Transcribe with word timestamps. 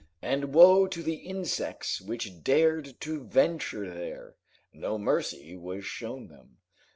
And 0.23 0.51
woe 0.55 0.87
to 0.87 1.03
the 1.03 1.13
insects 1.17 2.01
which 2.01 2.41
dared 2.43 2.99
to 3.01 3.23
venture 3.23 3.87
there! 3.93 4.33
No 4.73 4.97
mercy 4.97 5.55
was 5.55 5.85
shown 5.85 6.25
them. 6.27 6.57